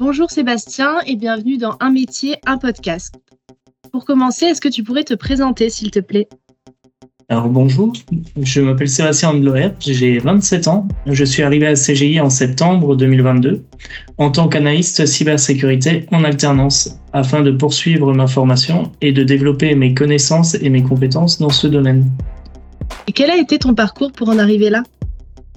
Bonjour 0.00 0.28
Sébastien 0.28 0.96
et 1.06 1.14
bienvenue 1.14 1.56
dans 1.56 1.76
Un 1.78 1.92
métier, 1.92 2.38
un 2.46 2.58
podcast. 2.58 3.14
Pour 3.92 4.04
commencer, 4.04 4.46
est-ce 4.46 4.60
que 4.60 4.68
tu 4.68 4.82
pourrais 4.82 5.04
te 5.04 5.14
présenter 5.14 5.70
s'il 5.70 5.92
te 5.92 6.00
plaît? 6.00 6.28
Alors 7.28 7.48
bonjour, 7.48 7.92
je 8.42 8.60
m'appelle 8.60 8.88
Sébastien 8.88 9.30
Andloer, 9.30 9.70
j'ai 9.78 10.18
27 10.18 10.66
ans, 10.66 10.88
je 11.06 11.24
suis 11.24 11.44
arrivé 11.44 11.68
à 11.68 11.74
CGI 11.74 12.20
en 12.20 12.28
septembre 12.28 12.96
2022 12.96 13.64
en 14.18 14.30
tant 14.32 14.48
qu'analyste 14.48 15.06
cybersécurité 15.06 16.06
en 16.10 16.24
alternance 16.24 16.98
afin 17.12 17.42
de 17.42 17.52
poursuivre 17.52 18.12
ma 18.12 18.26
formation 18.26 18.90
et 19.00 19.12
de 19.12 19.22
développer 19.22 19.76
mes 19.76 19.94
connaissances 19.94 20.56
et 20.56 20.70
mes 20.70 20.82
compétences 20.82 21.38
dans 21.38 21.50
ce 21.50 21.68
domaine. 21.68 22.10
Et 23.06 23.12
quel 23.12 23.30
a 23.30 23.36
été 23.36 23.58
ton 23.58 23.74
parcours 23.74 24.10
pour 24.10 24.28
en 24.28 24.38
arriver 24.38 24.70
là? 24.70 24.82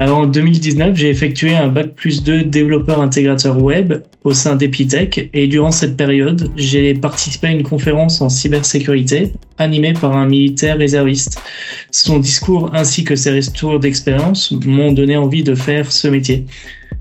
Alors 0.00 0.18
en 0.18 0.26
2019, 0.26 0.94
j'ai 0.94 1.10
effectué 1.10 1.56
un 1.56 1.66
bac 1.66 1.94
plus 1.94 2.22
2 2.22 2.44
développeur 2.44 3.00
intégrateur 3.00 3.60
web 3.60 3.94
au 4.22 4.32
sein 4.32 4.54
d'Epitech 4.54 5.28
et 5.32 5.48
durant 5.48 5.72
cette 5.72 5.96
période, 5.96 6.52
j'ai 6.56 6.94
participé 6.94 7.48
à 7.48 7.50
une 7.50 7.64
conférence 7.64 8.20
en 8.20 8.28
cybersécurité 8.28 9.32
animée 9.58 9.94
par 9.94 10.16
un 10.16 10.26
militaire 10.26 10.78
réserviste. 10.78 11.42
Son 11.90 12.20
discours 12.20 12.70
ainsi 12.74 13.02
que 13.02 13.16
ses 13.16 13.40
retours 13.40 13.80
d'expérience 13.80 14.52
m'ont 14.52 14.92
donné 14.92 15.16
envie 15.16 15.42
de 15.42 15.56
faire 15.56 15.90
ce 15.90 16.06
métier. 16.06 16.46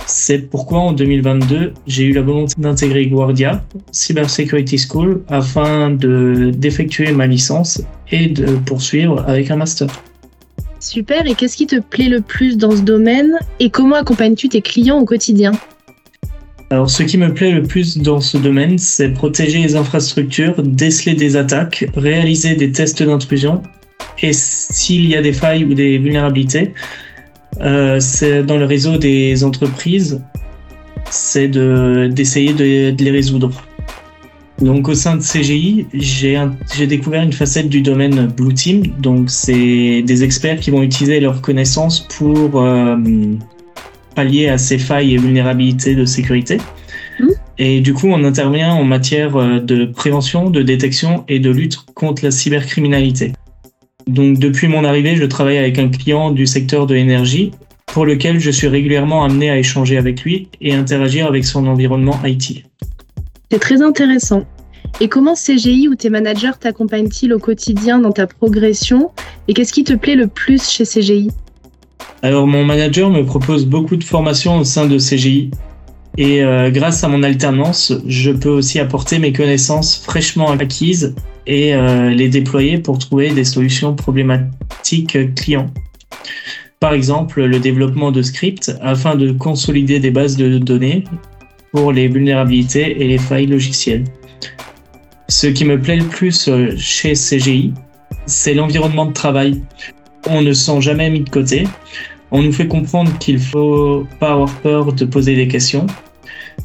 C'est 0.08 0.50
pourquoi 0.50 0.80
en 0.80 0.94
2022, 0.94 1.74
j'ai 1.86 2.04
eu 2.04 2.14
la 2.14 2.22
volonté 2.22 2.56
d'intégrer 2.58 3.08
Guardia, 3.08 3.64
Cybersecurity 3.92 4.78
School, 4.80 5.24
afin 5.28 5.92
de 5.92 6.52
d'effectuer 6.56 7.12
ma 7.12 7.28
licence 7.28 7.82
et 8.12 8.28
de 8.28 8.56
poursuivre 8.66 9.24
avec 9.28 9.52
un 9.52 9.58
master. 9.58 9.88
Super, 10.80 11.26
et 11.26 11.34
qu'est-ce 11.34 11.58
qui 11.58 11.68
te 11.68 11.80
plaît 11.80 12.08
le 12.08 12.22
plus 12.22 12.58
dans 12.58 12.72
ce 12.72 12.82
domaine 12.82 13.38
et 13.60 13.70
comment 13.70 13.96
accompagnes-tu 13.96 14.50
tes 14.50 14.62
clients 14.62 15.00
au 15.00 15.06
quotidien? 15.06 15.52
Alors, 16.70 16.90
ce 16.90 17.04
qui 17.04 17.18
me 17.18 17.34
plaît 17.34 17.52
le 17.52 17.64
plus 17.64 17.98
dans 17.98 18.20
ce 18.20 18.38
domaine, 18.38 18.78
c'est 18.78 19.10
protéger 19.10 19.60
les 19.60 19.76
infrastructures, 19.76 20.62
déceler 20.62 21.16
des 21.16 21.38
attaques, 21.38 21.90
réaliser 21.96 22.56
des 22.56 22.72
tests 22.72 23.02
d'intrusion, 23.02 23.64
et 24.22 24.34
s'il 24.34 25.08
y 25.08 25.16
a 25.16 25.22
des 25.22 25.34
failles 25.34 25.64
ou 25.64 25.74
des 25.74 25.98
vulnérabilités, 25.98 26.74
euh, 27.62 28.00
dans 28.44 28.58
le 28.58 28.66
réseau 28.66 28.98
des 28.98 29.44
entreprises, 29.44 30.22
c'est 31.10 31.48
d'essayer 31.48 32.54
de, 32.54 32.92
de 32.92 33.04
les 33.04 33.12
résoudre. 33.12 33.52
Donc 34.62 34.90
au 34.90 34.96
sein 34.96 35.18
de 35.18 35.22
CGI, 35.22 35.86
j'ai 35.94 36.88
découvert 36.88 37.22
une 37.22 37.34
facette 37.34 37.70
du 37.70 37.82
domaine 37.82 38.28
Blue 38.28 38.54
Team. 38.54 38.84
Donc 39.00 39.30
c'est 39.30 40.02
des 40.02 40.24
experts 40.24 40.60
qui 40.60 40.72
vont 40.72 40.82
utiliser 40.82 41.20
leurs 41.20 41.42
connaissances 41.42 42.08
pour 42.18 42.62
euh, 42.62 42.98
pallier 44.16 44.50
à 44.50 44.58
ces 44.58 44.80
failles 44.80 45.14
et 45.14 45.18
vulnérabilités 45.18 45.94
de 45.94 46.06
sécurité. 46.06 46.58
Mmh. 47.20 47.28
Et 47.60 47.82
du 47.82 47.94
coup, 47.94 48.08
on 48.08 48.24
intervient 48.24 48.74
en 48.74 48.84
matière 48.84 49.36
euh, 49.36 49.60
de 49.60 49.86
prévention, 49.86 50.50
de 50.50 50.64
détection 50.64 51.24
et 51.28 51.40
de 51.40 51.52
lutte 51.52 51.78
contre 51.94 52.24
la 52.24 52.32
cybercriminalité. 52.32 53.34
Donc 54.08 54.40
depuis 54.40 54.68
mon 54.68 54.84
arrivée, 54.84 55.16
je 55.16 55.26
travaille 55.26 55.58
avec 55.58 55.78
un 55.78 55.90
client 55.90 56.32
du 56.32 56.48
secteur 56.48 56.88
de 56.88 56.96
l'énergie 56.96 57.52
pour 57.88 58.06
lequel 58.06 58.40
je 58.40 58.52
suis 58.52 58.68
régulièrement 58.68 59.24
amené 59.24 59.50
à 59.50 59.58
échanger 59.58 59.98
avec 59.98 60.22
lui 60.22 60.50
et 60.62 60.74
interagir 60.74 61.28
avec 61.28 61.46
son 61.46 61.68
environnement 61.68 62.20
IT. 62.24 62.64
C'est 63.50 63.60
très 63.60 63.82
intéressant. 63.82 64.46
Et 65.00 65.08
comment 65.08 65.34
CGI 65.34 65.88
ou 65.88 65.96
tes 65.96 66.10
managers 66.10 66.52
t'accompagnent-ils 66.60 67.34
au 67.34 67.40
quotidien 67.40 68.00
dans 68.00 68.12
ta 68.12 68.28
progression? 68.28 69.12
Et 69.48 69.54
qu'est-ce 69.54 69.72
qui 69.72 69.86
te 69.86 69.94
plaît 69.94 70.16
le 70.16 70.28
plus 70.28 70.70
chez 70.70 70.84
CGI 70.84 71.30
Alors 72.24 72.46
mon 72.46 72.66
manager 72.66 73.10
me 73.10 73.24
propose 73.24 73.66
beaucoup 73.66 73.96
de 73.96 74.04
formations 74.04 74.58
au 74.58 74.66
sein 74.66 74.86
de 74.86 74.98
CGI. 74.98 75.52
Et 76.18 76.44
euh, 76.44 76.72
grâce 76.72 77.04
à 77.06 77.08
mon 77.08 77.24
alternance, 77.24 77.94
je 78.06 78.32
peux 78.32 78.50
aussi 78.50 78.80
apporter 78.80 79.18
mes 79.20 79.32
connaissances 79.32 79.96
fraîchement 79.96 80.52
acquises 80.52 81.16
et 81.46 81.74
euh, 81.74 82.10
les 82.10 82.28
déployer 82.28 82.80
pour 82.80 82.98
trouver 82.98 83.30
des 83.30 83.46
solutions 83.46 83.96
problématiques 83.96 85.36
clients. 85.36 85.68
Par 86.80 86.94
exemple, 86.94 87.44
le 87.44 87.60
développement 87.60 88.12
de 88.12 88.22
scripts 88.22 88.76
afin 88.82 89.16
de 89.16 89.32
consolider 89.32 90.00
des 90.00 90.12
bases 90.12 90.36
de 90.36 90.58
données 90.58 91.06
pour 91.72 91.92
les 91.92 92.08
vulnérabilités 92.08 93.02
et 93.02 93.08
les 93.08 93.18
failles 93.18 93.48
logicielles. 93.48 94.06
Ce 95.30 95.48
qui 95.48 95.66
me 95.66 95.80
plaît 95.80 95.98
le 95.98 96.06
plus 96.06 96.48
euh, 96.48 96.74
chez 96.78 97.14
CGI, 97.14 97.74
c'est 98.26 98.54
l'environnement 98.54 99.06
de 99.06 99.14
travail. 99.14 99.62
On 100.30 100.42
ne 100.42 100.54
sent 100.54 100.82
jamais 100.82 101.10
mis 101.10 101.22
de 101.22 101.30
côté. 101.30 101.68
On 102.32 102.42
nous 102.42 102.52
fait 102.52 102.68
comprendre 102.68 103.18
qu'il 103.20 103.40
faut 103.40 104.06
pas 104.20 104.34
avoir 104.34 104.54
peur 104.62 104.94
de 104.94 105.06
poser 105.06 105.36
des 105.36 105.48
questions, 105.48 105.86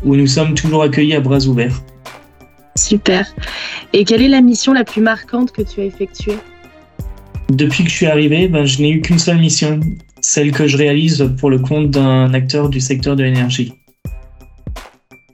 où 0.04 0.16
nous 0.16 0.26
sommes 0.26 0.54
toujours 0.54 0.82
accueillis 0.82 1.14
à 1.14 1.20
bras 1.20 1.44
ouverts. 1.46 1.82
Super. 2.76 3.32
Et 3.92 4.04
quelle 4.04 4.22
est 4.22 4.28
la 4.28 4.40
mission 4.40 4.72
la 4.72 4.84
plus 4.84 5.02
marquante 5.02 5.52
que 5.52 5.62
tu 5.62 5.80
as 5.80 5.84
effectuée? 5.84 6.36
Depuis 7.50 7.84
que 7.84 7.90
je 7.90 7.96
suis 7.96 8.06
arrivé, 8.06 8.48
ben, 8.48 8.64
je 8.64 8.80
n'ai 8.80 8.90
eu 8.90 9.00
qu'une 9.02 9.18
seule 9.18 9.38
mission, 9.38 9.78
celle 10.20 10.52
que 10.52 10.66
je 10.66 10.76
réalise 10.76 11.30
pour 11.38 11.50
le 11.50 11.58
compte 11.58 11.90
d'un 11.90 12.32
acteur 12.32 12.70
du 12.70 12.80
secteur 12.80 13.14
de 13.14 13.24
l'énergie. 13.24 13.74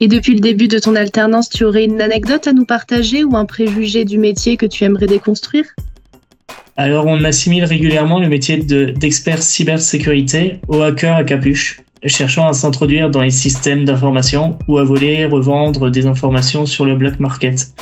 Et 0.01 0.07
depuis 0.07 0.33
le 0.33 0.39
début 0.39 0.69
de 0.69 0.79
ton 0.79 0.95
alternance, 0.95 1.49
tu 1.49 1.65
aurais 1.65 1.83
une 1.83 2.01
anecdote 2.01 2.47
à 2.47 2.53
nous 2.53 2.63
partager 2.63 3.25
ou 3.25 3.35
un 3.35 3.45
préjugé 3.45 4.05
du 4.05 4.17
métier 4.17 4.55
que 4.55 4.65
tu 4.65 4.85
aimerais 4.85 5.07
déconstruire? 5.07 5.65
Alors, 6.77 7.05
on 7.05 7.21
assimile 7.25 7.65
régulièrement 7.65 8.19
le 8.19 8.29
métier 8.29 8.57
d'expert 8.57 9.41
cybersécurité 9.41 10.61
au 10.69 10.81
hacker 10.81 11.17
à 11.17 11.25
capuche, 11.25 11.81
cherchant 12.05 12.47
à 12.47 12.53
s'introduire 12.53 13.09
dans 13.09 13.21
les 13.21 13.29
systèmes 13.29 13.83
d'information 13.83 14.57
ou 14.69 14.77
à 14.77 14.85
voler, 14.85 15.25
revendre 15.25 15.91
des 15.91 16.05
informations 16.05 16.65
sur 16.65 16.85
le 16.85 16.95
black 16.95 17.19
market. 17.19 17.73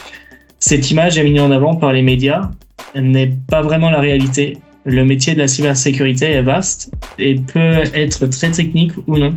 Cette 0.57 0.89
image 0.89 1.19
est 1.19 1.23
mise 1.23 1.39
en 1.39 1.51
avant 1.51 1.75
par 1.75 1.93
les 1.93 2.01
médias, 2.01 2.49
n'est 2.95 3.31
pas 3.47 3.61
vraiment 3.61 3.91
la 3.91 3.99
réalité 3.99 4.57
le 4.87 5.03
métier 5.03 5.33
de 5.33 5.39
la 5.39 5.49
cybersécurité 5.49 6.31
est 6.31 6.41
vaste 6.41 6.91
et 7.19 7.35
peut 7.35 7.83
être 7.93 8.25
très 8.27 8.51
technique 8.51 8.93
ou 9.05 9.17
non. 9.17 9.35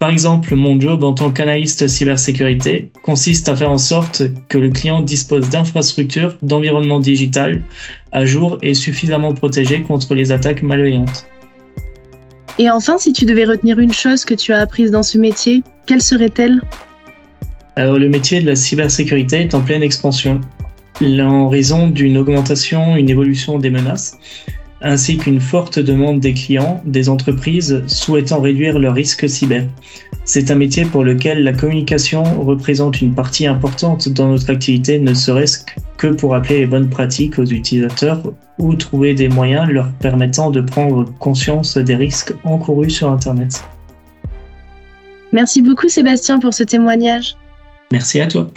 Par 0.00 0.08
exemple, 0.08 0.56
mon 0.56 0.80
job 0.80 1.04
en 1.04 1.12
tant 1.12 1.30
qu'analyste 1.30 1.86
cybersécurité 1.86 2.90
consiste 3.02 3.50
à 3.50 3.54
faire 3.54 3.70
en 3.70 3.76
sorte 3.76 4.22
que 4.48 4.56
le 4.56 4.70
client 4.70 5.02
dispose 5.02 5.50
d'infrastructures, 5.50 6.38
d'environnement 6.40 7.00
digital 7.00 7.60
à 8.10 8.24
jour 8.24 8.56
et 8.62 8.72
suffisamment 8.72 9.34
protégé 9.34 9.82
contre 9.82 10.14
les 10.14 10.32
attaques 10.32 10.62
malveillantes. 10.62 11.26
Et 12.58 12.70
enfin, 12.70 12.96
si 12.96 13.12
tu 13.12 13.26
devais 13.26 13.44
retenir 13.44 13.78
une 13.78 13.92
chose 13.92 14.24
que 14.24 14.32
tu 14.32 14.54
as 14.54 14.60
apprise 14.60 14.90
dans 14.90 15.02
ce 15.02 15.18
métier, 15.18 15.62
quelle 15.84 16.00
serait-elle? 16.00 16.62
Alors, 17.76 17.98
le 17.98 18.08
métier 18.08 18.40
de 18.40 18.46
la 18.46 18.56
cybersécurité 18.56 19.42
est 19.42 19.54
en 19.54 19.60
pleine 19.60 19.82
expansion 19.82 20.40
en 21.02 21.48
raison 21.50 21.88
d'une 21.88 22.16
augmentation, 22.16 22.96
une 22.96 23.10
évolution 23.10 23.58
des 23.58 23.68
menaces 23.68 24.16
ainsi 24.82 25.18
qu'une 25.18 25.40
forte 25.40 25.78
demande 25.78 26.20
des 26.20 26.34
clients 26.34 26.80
des 26.84 27.08
entreprises 27.08 27.82
souhaitant 27.86 28.40
réduire 28.40 28.78
leurs 28.78 28.94
risques 28.94 29.28
cyber. 29.28 29.64
C'est 30.24 30.50
un 30.50 30.54
métier 30.54 30.84
pour 30.84 31.04
lequel 31.04 31.42
la 31.42 31.52
communication 31.52 32.22
représente 32.42 33.00
une 33.00 33.14
partie 33.14 33.46
importante 33.46 34.08
dans 34.08 34.28
notre 34.28 34.50
activité, 34.50 34.98
ne 34.98 35.14
serait-ce 35.14 35.64
que 35.96 36.06
pour 36.08 36.34
appeler 36.34 36.60
les 36.60 36.66
bonnes 36.66 36.88
pratiques 36.88 37.38
aux 37.38 37.44
utilisateurs 37.44 38.22
ou 38.58 38.74
trouver 38.74 39.14
des 39.14 39.28
moyens 39.28 39.68
leur 39.68 39.90
permettant 39.92 40.50
de 40.50 40.60
prendre 40.60 41.04
conscience 41.18 41.76
des 41.76 41.96
risques 41.96 42.32
encourus 42.44 42.90
sur 42.90 43.10
Internet. 43.10 43.64
Merci 45.32 45.62
beaucoup 45.62 45.88
Sébastien 45.88 46.38
pour 46.40 46.54
ce 46.54 46.64
témoignage. 46.64 47.36
Merci 47.92 48.20
à 48.20 48.26
toi. 48.26 48.50